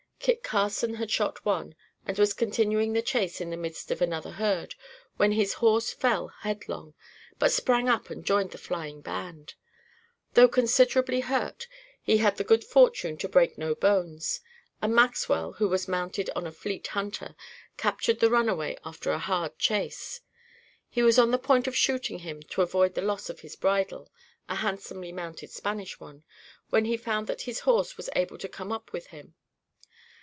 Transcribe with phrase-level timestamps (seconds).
[0.23, 1.73] Kit Carson had shot one,
[2.05, 4.75] and was continuing the chase in the midst of another herd,
[5.17, 6.93] when his horse fell headlong,
[7.39, 9.55] but sprang up and joined the flying band.
[10.35, 11.67] Though considerably hurt,
[12.03, 14.41] he had the good fortune to break no bones;
[14.79, 17.33] and Maxwell, who was mounted on a fleet hunter,
[17.75, 20.21] captured the runaway after a hard chase.
[20.87, 24.11] He was on the point of shooting him, to avoid the loss of his bridle
[24.47, 26.23] (a handsomely mounted Spanish one),
[26.69, 29.33] when he found that his horse was able to come up with him.